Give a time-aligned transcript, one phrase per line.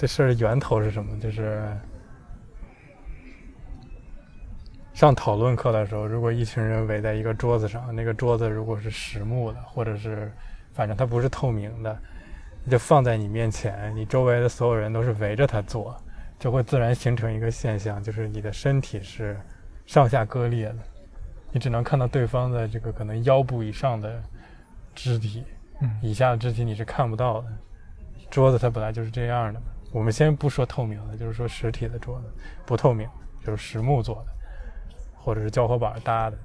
[0.00, 1.14] 这事儿源头是什么？
[1.20, 1.62] 就是
[4.94, 10.32] 上讨论课的时候，如果一群人围在一个桌子上，那个桌子如果是实木的，或者是
[10.72, 11.94] 反正它不是透明的，
[12.70, 15.94] 就放在你面前，你周围的所有人都是围着它坐，
[16.38, 19.38] 就会自然形成一个现象，就是你的身体是
[19.84, 20.78] 上下割裂的，
[21.52, 24.18] 你只能看到对方的这个可能腰部以上的
[24.94, 25.44] 肢体，
[25.82, 27.48] 嗯，以下的肢体你是看不到的。
[28.30, 29.60] 桌子它本来就是这样的。
[29.92, 32.26] 我们先不说透明的，就是说实体的桌子，
[32.64, 33.08] 不透明，
[33.44, 34.32] 就是实木做的，
[35.16, 36.38] 或者是胶合板搭的。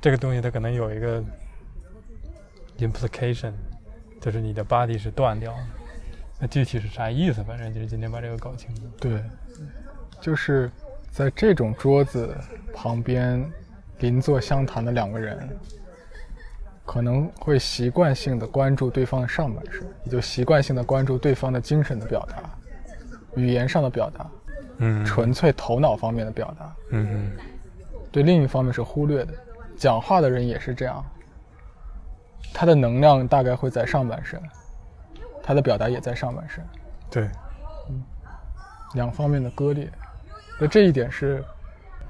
[0.00, 1.24] 这个东西它可能有一个
[2.78, 3.52] implication，
[4.20, 5.58] 就是你的 body 是断掉的。
[6.38, 7.42] 那具体是啥意思？
[7.42, 8.82] 反正就是今天把这个搞清楚。
[9.00, 9.24] 对，
[10.20, 10.70] 就是
[11.10, 12.36] 在这种桌子
[12.72, 13.44] 旁边
[13.98, 15.48] 邻座相谈的两个人。
[16.86, 22.36] 可能会习惯性的关注对方的上半身，也就习惯性的关注对方的精神的表达，
[23.34, 24.26] 语言上的表达，
[24.78, 27.32] 嗯，纯粹头脑方面的表达，嗯嗯，
[28.12, 29.34] 对另一方面是忽略的。
[29.76, 31.04] 讲话的人也是这样，
[32.54, 34.40] 他的能量大概会在上半身，
[35.42, 36.64] 他的表达也在上半身，
[37.10, 37.28] 对，
[37.90, 38.02] 嗯，
[38.94, 39.90] 两方面的割裂，
[40.60, 41.44] 那这一点是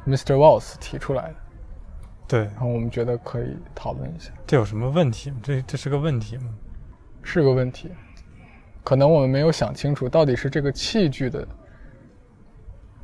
[0.07, 0.35] Mr.
[0.35, 1.35] Walls 提出来的。
[2.29, 5.37] 对，然后我们觉得可以讨论一下，这有什么问题吗？
[5.43, 6.53] 这这是个问题吗？
[7.23, 7.91] 是个问题，
[8.83, 11.47] 可能我们没有想清楚，到底是这个器具的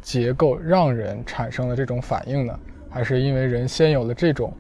[0.00, 2.58] 结构让人产生了这种反应呢，
[2.90, 4.52] 还是因为人先有了这种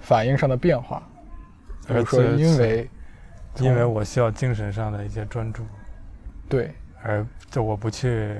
[0.00, 1.02] 反应上的变化？
[1.88, 2.90] 比如说，因为
[3.58, 5.64] 因为我需要精神上的一些专注，
[6.48, 8.36] 对，而就我不去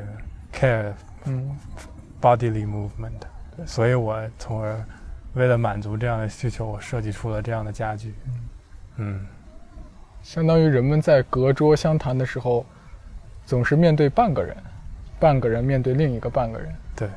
[0.52, 0.92] care，
[1.24, 1.56] 嗯
[2.20, 4.80] ，bodily movement，所以我从而。
[5.34, 8.14] 为了满足这样的需求，我设计出了这样的家具。
[8.96, 9.24] 嗯，
[10.22, 12.66] 相当于人们在隔桌相谈的时候，
[13.46, 14.56] 总是面对半个人，
[15.18, 16.74] 半个人面对另一个半个人。
[16.96, 17.08] 对，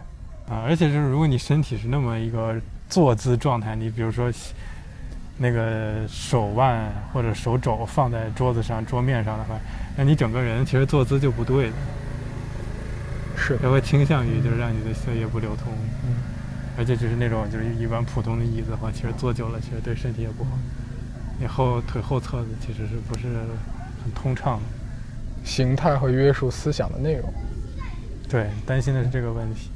[0.47, 2.55] 啊，而且就是如果你身体是那么一个
[2.87, 4.31] 坐姿状态，你比如说
[5.37, 9.55] 那个手腕或者手肘放在桌子上桌面上的话，
[9.97, 11.75] 那你整个人其实坐姿就不对的。
[13.35, 15.73] 是，它会倾向于就是让你的血液不流通。
[16.05, 16.32] 嗯。
[16.77, 20.51] 而且就是那种就是一般普通的椅子的话，其实坐久了其实对身体也不好。
[21.39, 23.27] 你后腿后侧的其实是不是
[24.03, 24.63] 很通畅的？
[25.43, 27.33] 形态和约束思想的内容。
[28.29, 29.69] 对，担心的是这个问题。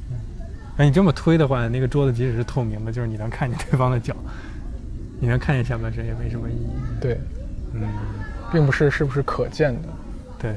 [0.78, 4.16] 哎你这么推的话，那个桌子即使是透明的，就是你能看见对方的脚，
[5.20, 6.68] 你能看见下半身也没什么意义。
[7.00, 7.20] 对，
[7.74, 7.86] 嗯，
[8.52, 9.88] 并不是是不是可见的。
[10.38, 10.54] 对。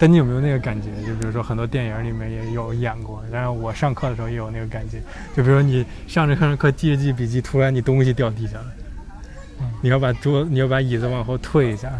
[0.00, 0.88] 但你有没有那个感觉？
[1.06, 4.98] 就比如说很多电影里面也有演过，然后我上课的时候也有那个感觉。
[5.36, 8.72] 就比如说你上着课课记着记笔记，突然你东西掉地下了，
[9.82, 11.92] 你要把桌你要把椅子往后退一下，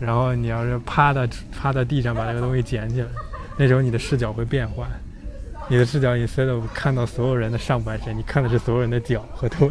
[0.00, 3.06] 然后你要是趴在趴在地上把那个东西捡起来，
[3.56, 4.88] 那时候你的视角会变换，
[5.68, 9.70] 你的视角 instead of 看到所有人的上半身，你看的是所有人的脚和腿，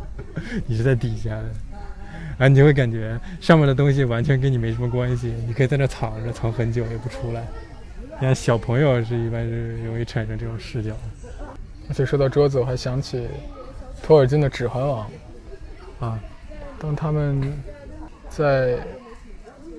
[0.64, 1.44] 你是在底下的。
[2.42, 7.46] 啊，你就会感觉上面的东西完全跟你没什么关系，你可以在那藏着，藏很久也不出来。
[8.14, 10.90] 你看小朋友是一般是容易产生这种视角。
[11.88, 13.28] 而且说到桌子，我还想起
[14.02, 15.08] 托尔金的《指环王》
[16.04, 16.18] 啊，
[16.80, 17.40] 当他们
[18.28, 18.76] 在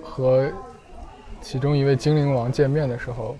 [0.01, 0.49] 和
[1.41, 3.37] 其中一位精灵王见面的时候，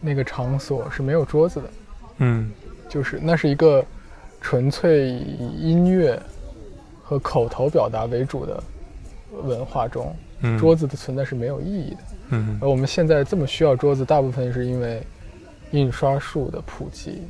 [0.00, 1.70] 那个场所是没有桌子的，
[2.18, 2.52] 嗯，
[2.88, 3.84] 就是那是一个
[4.40, 6.16] 纯粹以音乐。
[7.12, 8.62] 和口头表达为主的
[9.42, 11.98] 文化中，嗯、桌子的存在是没有意义的。
[12.30, 15.02] 嗯，而我们现在这么需要桌子，大部分是因为
[15.72, 17.22] 印刷术的普及、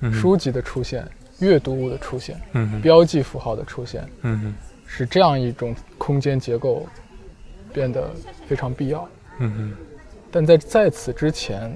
[0.00, 1.06] 嗯、书籍的出现、
[1.38, 4.52] 阅读物的出现、嗯、标记符号的出现，嗯，
[4.84, 6.84] 使这样一种空间结构
[7.72, 8.10] 变得
[8.48, 9.08] 非常必要。
[9.38, 9.72] 嗯，
[10.28, 11.72] 但在在此之前，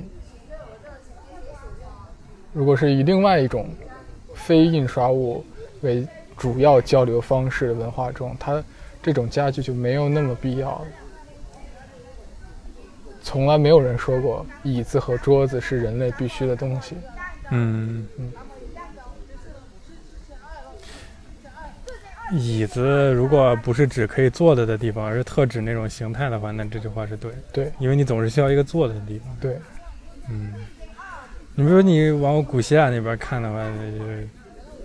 [2.53, 3.69] 如果是以另外一种
[4.35, 5.45] 非印刷物
[5.83, 6.05] 为
[6.37, 8.63] 主要交流方式的文化中，它
[9.03, 10.87] 这种家具就没有那么必要了。
[13.23, 16.97] 从来没有人说过椅子和桌子是人类必须的东西。
[17.51, 18.33] 嗯嗯。
[22.33, 27.39] 椅子如果不是指可以坐的的地方，而是特指那种形态的话，那这句话是对的。
[27.53, 29.29] 对，因为你总是需要一个坐的地方。
[29.41, 29.59] 对。
[30.31, 30.53] 嗯。
[31.55, 34.29] 你比如说你往古希腊那边看的话，那就是。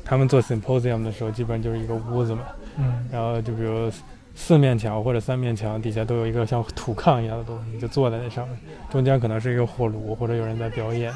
[0.09, 2.41] 他们做 symposium 的时候，基本上就是一个屋子嘛，
[2.79, 3.91] 嗯，然后就比如
[4.33, 8.57] 四面墙或者三面墙底下都有一个像土炕一样的东西，你就坐在那上面，
[8.89, 11.13] 中间可能是一个火炉或者有人在表演，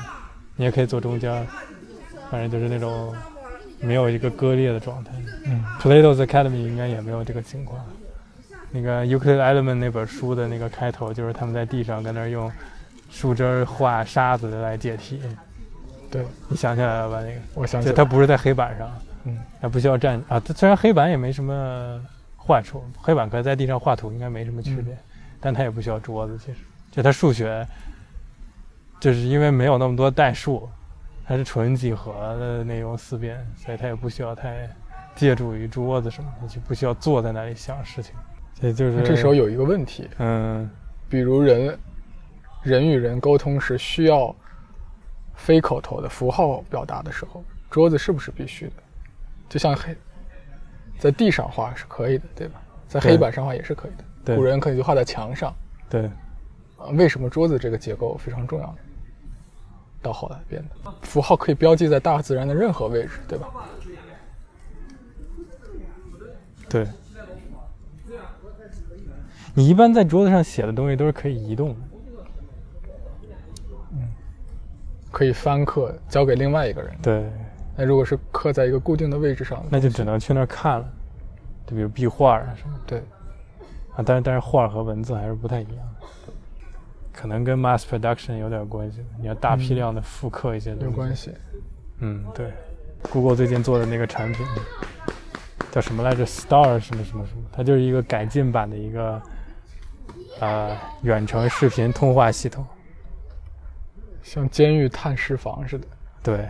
[0.55, 1.43] 你也可以坐中间，
[2.29, 3.11] 反正就是那种
[3.81, 5.11] 没有一个割裂的状态。
[5.47, 7.83] 嗯，Plato's Academy 应该也没有这个情况。
[8.69, 12.51] 那个 Euclid Element 那本书的那个开头，就是他们在地上跟那儿用
[13.09, 15.19] 树枝画沙子来解题。
[16.13, 17.21] 对，你想起来了吧？
[17.21, 18.87] 那个，我想起来，就它不是在黑板上，
[19.23, 20.39] 嗯，它不需要站啊。
[20.39, 21.99] 它虽然黑板也没什么
[22.37, 24.97] 坏处，黑板可在地上画图应该没什么区别，嗯、
[25.41, 26.37] 但它也不需要桌子。
[26.37, 26.59] 其实，
[26.91, 27.67] 就它数学，
[28.99, 30.69] 就是因为没有那么多代数，
[31.25, 34.69] 它是纯几何的那种思辨，所以它也不需要太
[35.15, 38.13] 借助于桌子什么的，就不需要坐在那里想事情。
[38.53, 40.69] 所以就是这时候有一个问题，嗯，
[41.09, 41.75] 比如人
[42.61, 44.35] 人与人沟通时需要。
[45.35, 48.73] 非口头的符号表达的时候，桌子是不是必须的？
[49.49, 49.95] 就像黑，
[50.97, 52.61] 在地上画是可以的，对吧？
[52.87, 54.03] 在黑板上画也是可以的。
[54.25, 55.53] 对，古人可以就画在墙上。
[55.89, 56.05] 对。
[56.77, 58.75] 啊，为什么桌子这个结构非常重要？
[60.01, 63.47] 到后来变的符号可以标记在大自然的任何位置，对吧？
[66.69, 66.87] 对。
[69.55, 71.75] 你一般在桌子上写的东西都是可以移动的。
[75.13, 76.91] 可以翻刻交给另外一个人。
[77.03, 77.23] 对，
[77.77, 80.85] 那如果是刻在一个固定的位置上，那就只能去那儿看了。
[81.67, 82.73] 就比如壁画啊什么。
[82.87, 82.97] 对。
[83.95, 85.85] 啊，但是但是画和文字还是不太一样，
[87.13, 89.05] 可能跟 mass production 有点关系。
[89.19, 90.85] 你要大批量的复刻一些东西。
[90.85, 91.31] 有关系。
[91.99, 92.51] 嗯，对。
[93.11, 94.43] Google 最近做的那个产品
[95.71, 97.43] 叫什么来着？Star 什么什么什么？
[97.51, 99.21] 它就是一个改进版的一个
[100.39, 102.65] 呃远程视频通话系统。
[104.23, 105.85] 像监狱探视房似的，
[106.23, 106.47] 对，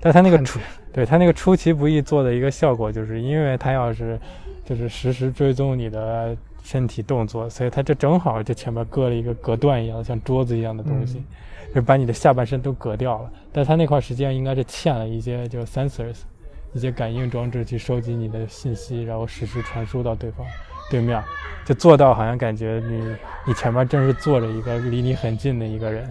[0.00, 0.58] 但他那个出，
[0.92, 4.18] 对他那个出其不意做的一个效果，就是因为他要是
[4.64, 13.30] 就是实时追踪你的身体动作，所以他就正好就前面搁了一个隔断一样，像桌子一样的东西，嗯、就把你的下半身都隔掉了。
[13.52, 16.18] 但他那块实际上应该是嵌了一些就 sensors，
[16.72, 20.46] 一些感应装置去收集你的信息，然后实时传输到对方
[20.90, 21.22] 对面，
[21.64, 23.16] 就做到好像感觉你
[23.46, 26.08] 你前面正是坐着一个离你很近的一个人。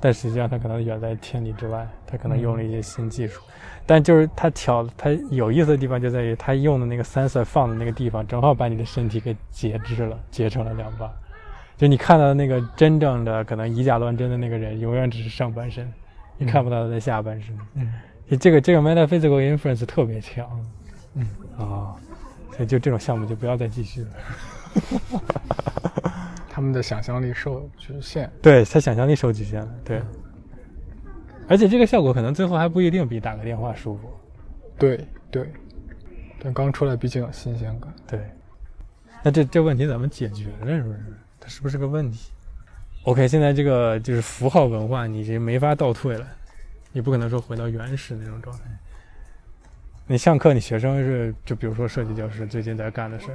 [0.00, 3.42] 但实际上，他可能远在千里之外，他可能用了一些新技术。
[3.46, 3.52] 嗯、
[3.86, 11.10] 但就是他巧，他有意思的地方就在于，他用的那个 sensor 放的那个地方，正好把你的身体给截肢了，截成了两半。
[11.76, 15.90] 就你看到的那个真正的可能以假乱真的那个人，永远只是上半身，
[16.38, 17.56] 你看不到他的下半身。
[17.74, 17.92] 嗯，
[18.38, 20.46] 这个这个 metaphysical inference 特别强。
[21.14, 21.26] 嗯
[21.56, 21.96] 啊、哦，
[22.52, 24.08] 所以就这种项目就不要再继续了。
[26.60, 30.02] 他们的想象力受局限，对，他想象力受局限了，对。
[31.48, 34.12] 而且这个效果可能最后还不一定比打个电话舒服。
[34.78, 35.50] 对对，
[36.38, 37.90] 但刚出来毕竟有新鲜感。
[38.06, 38.20] 对。
[39.22, 40.66] 那这这问题怎么解决呢？
[40.66, 40.98] 是不是？
[41.40, 42.30] 它是不是个问题
[43.04, 46.28] ？OK，现在这个就是符号文化，你这没法倒退了，
[46.92, 48.64] 你不可能说回到原始那种状态。
[50.06, 53.28] 你上课，你学生是就比如说设计教师最近在干的事。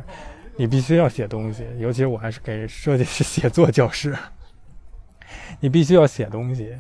[0.58, 4.16] 你必须要写东西，尤其我还是给设计师写作教师。
[5.60, 6.78] 你必须要写东西，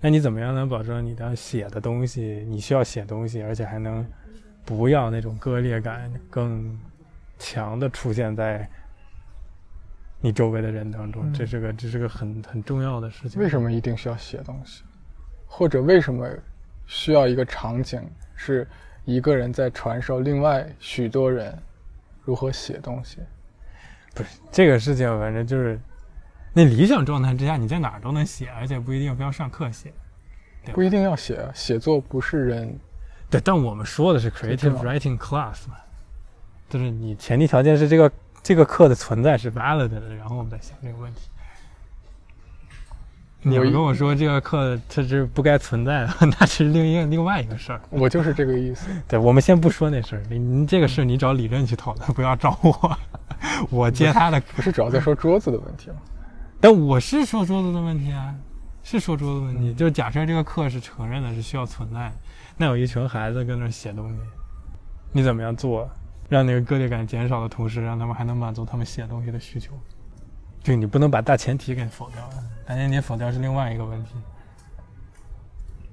[0.00, 2.44] 那你怎么样能保证你的写的东西？
[2.48, 4.04] 你需要写东西，而且还能
[4.64, 6.78] 不要那种割裂感更
[7.38, 8.68] 强的出现在
[10.20, 11.32] 你周围的人当中？
[11.32, 13.40] 这是个这是个很很重要的事情。
[13.40, 14.82] 为什么一定需要写东西？
[15.46, 16.28] 或者为什么
[16.86, 18.02] 需要一个场景
[18.34, 18.66] 是
[19.04, 21.56] 一个人在传授另外许多人？
[22.24, 23.18] 如何写东西？
[24.14, 25.80] 不是这个事情，反正就是
[26.52, 29.92] 那理想状态之下，你在哪儿都能写，而且不一定非要上课写。
[30.72, 32.78] 不一定要写，写作不是人。
[33.28, 35.76] 对，但我们说的是 creative writing class 嘛，
[36.68, 41.28] 就是你前提条件是这个这个课的存在是 valid 的，然后我们再想这个问题。
[43.44, 47.80] 你要跟我说这个课它是不该存在的， 那是另一个另外一个事儿。
[47.90, 48.88] 我就是这个意思。
[49.08, 52.98] 对，我们先不说那事儿，你你这个事你找李任去讨论， 不要找我，
[53.70, 54.40] 我接他的。
[54.54, 55.96] 不是主要在说桌子的问题吗？
[56.60, 58.32] 但我是说桌子的问题啊，
[58.84, 59.74] 是说桌子问题。
[59.74, 62.14] 就假设这个课是承认的，是需要存在的，
[62.56, 64.16] 那有一群孩子跟那写东西，
[65.10, 65.90] 你怎么样做，
[66.28, 69.72] 让那个割裂感减少的同时，让他们还能满足他们写东西的需求？
[70.62, 74.14] 就你不能把大前提给否掉了，大前提否掉是另外一个问题。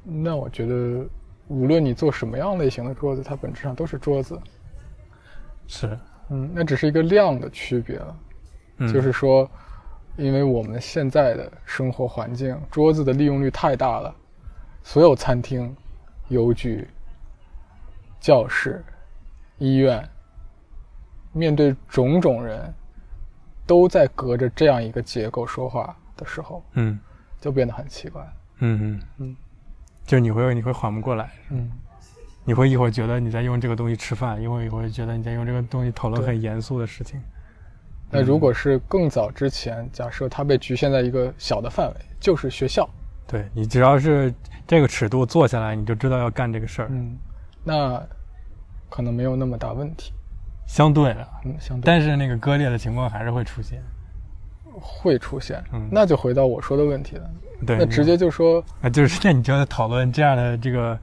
[0.04, 1.08] 那我觉得，
[1.48, 4.40] 无论你做什么样类型的桌子，它本质上都是桌子。
[5.68, 5.98] 是，
[6.30, 8.18] 嗯，那只是一个量的区别了。
[8.78, 9.50] 嗯，就是说，
[10.18, 14.16] 因为我们现在的生活环境，桌子的利用率太大了，
[14.84, 15.76] 所有餐厅、
[16.28, 16.88] 邮局、
[18.20, 18.84] 教室、
[19.58, 20.08] 医院，
[21.34, 22.72] 面对种种人。
[23.70, 27.00] 都在隔着这样一个结构说话的时候，嗯，
[27.40, 28.28] 就变得很奇怪。
[28.62, 29.36] 嗯嗯嗯，
[30.08, 31.70] 就你会你会缓不过来，嗯，
[32.44, 37.22] 你会一会儿觉得你在用这个东西吃饭，一会儿一会儿觉得你在用这个东西讨论很严肃的事情。
[38.10, 42.90] 那如果是更早之前，假设它被局限在一个小的范围，就是学校，
[43.28, 44.34] 对，你只要是
[44.66, 46.88] 这个尺度做下来，你就知道要干这个事儿。
[46.90, 47.16] 嗯，
[47.64, 48.04] 那
[48.90, 50.12] 可能没有那么大问题。
[50.70, 53.82] 相对的，嗯，相对，但是那个割裂的情况还是会出现，
[54.80, 55.62] 会出现。
[55.74, 57.28] 嗯，那就回到我说的问题了。
[57.66, 60.98] 对，那直接就说啊，就是那你就在讨论这样的这个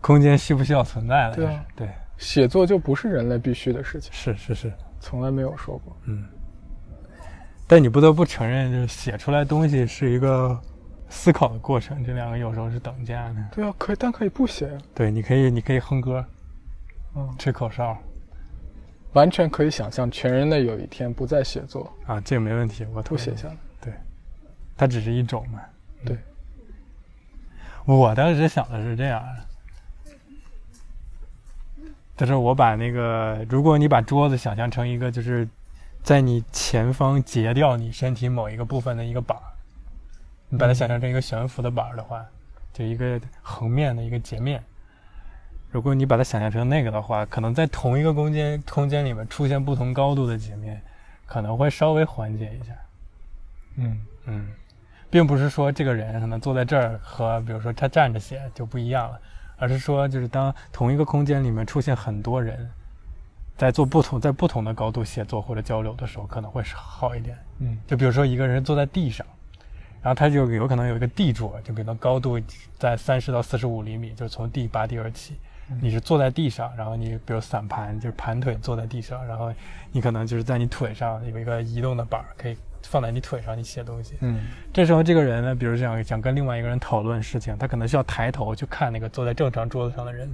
[0.00, 1.34] 空间需不需要存在了？
[1.34, 4.12] 对啊，对，写作就不是人类必须的事情。
[4.12, 5.96] 是是是，从来没有说过。
[6.04, 6.24] 嗯，
[7.66, 10.56] 但你不得不承认，就是写出来东西是一个
[11.08, 13.34] 思考的过程，这两个有时候是等价的。
[13.50, 14.78] 对啊，可以，但可以不写啊。
[14.94, 16.24] 对，你可以，你可以哼歌，
[17.16, 17.98] 嗯，吹口哨，
[19.14, 23.56] 完全可以想象全人类有一天不再写作啊，这个没问题，我都写下来。
[23.80, 23.92] 对，
[24.76, 25.60] 它只是一种嘛。
[26.04, 26.16] 对，
[27.84, 29.24] 我当时想的是这样，
[32.16, 35.48] 就是我把那个，如果你把桌子想象成一个，就是
[36.02, 39.44] 在你前方截掉你身体某一个部分的一个板儿，
[40.48, 42.24] 你把它想象成一个悬浮的板儿的话，
[42.72, 44.62] 就一个横面的一个截面。
[45.70, 50.80] 如果你把它想象成那个的话，可能在同一个空间空间里面出现不同高度的截面，
[51.26, 52.72] 可能会稍微缓解一下。
[53.76, 54.48] 嗯嗯。
[55.10, 59.18] 并不是说这个人可能坐在这儿和比如说他站着写就不一样了，
[59.56, 62.70] 而是说就是当同一个空间里面出现很多人，
[63.56, 67.38] 在做不同在不同的高度写作或者交流的时候，可能会好一点。
[67.60, 69.26] 嗯，就比如说一个人坐在地上，
[70.02, 72.38] 然后他就有可能有一个地桌，就比如高度
[72.78, 75.38] 在三十到四十五厘米，就是从地拔地而起。
[75.80, 79.52] 你是坐在地上，然后你比如散盘，就是盘腿坐在地上，然后
[79.92, 82.56] 你可能就是在你腿上有一个移动的板儿可以。
[82.84, 84.14] 放在你腿上，你写东西。
[84.20, 90.30] 嗯，这时候这个人呢，比如想想跟另外一个人讨论事情，他可能需要抬头去看那个坐在正常桌子上的人。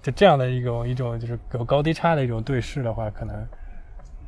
[0.00, 3.44] 就这样的一种一种就是有高低差的一种对视的话，可能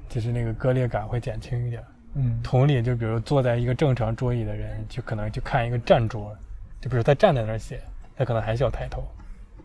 [0.08, 1.82] 就是那个割裂感会减轻一点。
[2.14, 6.36] 嗯，同理，就比如坐在一个正常桌椅的人，就可能就看一个站桌，
[6.80, 7.80] 就比如他站在那儿写，
[8.16, 9.04] 他可能还需要抬头。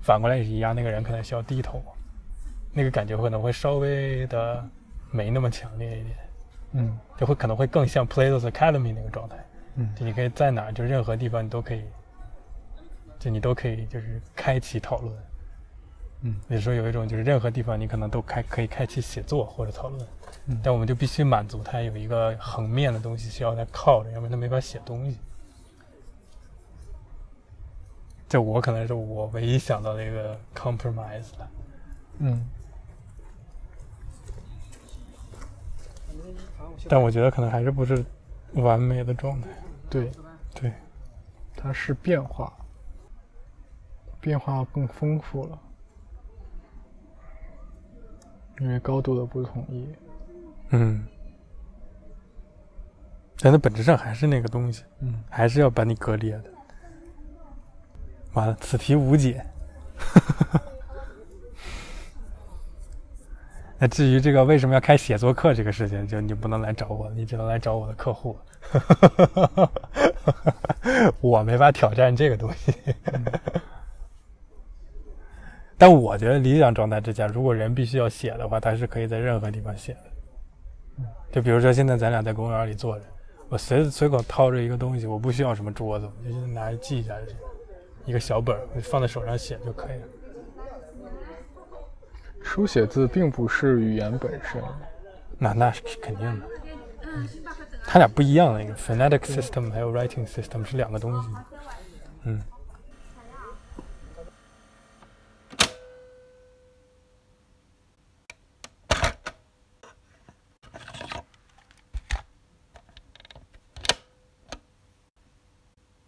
[0.01, 1.81] 反过来也是一样，那个人可能需要低头，
[2.73, 4.63] 那个感觉可能会稍微的
[5.11, 6.15] 没那么强烈一点。
[6.73, 9.37] 嗯，就会可能会更像 Plato's Academy 那个状态，
[9.75, 11.81] 嗯，就你可以在哪，就任何地方你都可以，
[13.17, 15.17] 就你都可以就是开启讨论，
[16.23, 20.07] 嗯，也就是说有一种就是任何地方你可能都开可以开启写作或者讨论，
[20.47, 25.17] 嗯，但我们就必须满足他有一个横面的东西需要他靠着，要不然它没法写东西。
[28.29, 31.49] 这我可能是我唯一想到的一个 compromise 了，
[32.19, 32.45] 嗯。
[36.89, 38.05] 但我觉得可能还是不是
[38.53, 39.49] 完美的状态。
[39.89, 40.11] 对，
[40.53, 40.71] 对，
[41.55, 42.53] 它是变化，
[44.21, 45.59] 变化更丰富了，
[48.59, 49.87] 因为高度的不统一。
[50.69, 51.05] 嗯，
[53.39, 56.56] 但它本质上还是那个东西，嗯，还是要把你割裂的。
[58.33, 59.45] 完了，此题无解。
[63.79, 68.37] 那至于这个为什么要开写作课这个事情，就你不能来找我，你只能来找我的客户。
[71.21, 72.73] 我没法挑战这个东西。
[75.77, 81.03] 但我觉得理想状态之下，如果人必须要写的话，他是可以在任何地方写的。
[81.31, 83.05] 就比如说现在咱俩在公园里坐着，
[83.47, 87.35] 我随随口掏着一个东西，我不需要什么桌子，我就拿着记一下就行，
[88.07, 90.07] 一个小本儿放在手上写就可以了。
[92.41, 94.63] 书写字并不是语言本身，
[95.37, 96.47] 那那是肯定的。
[97.03, 97.29] 嗯，
[97.85, 101.29] 它俩不一样的一个 phonetic system 还有 writing system 是两个东西。
[102.23, 102.41] 嗯。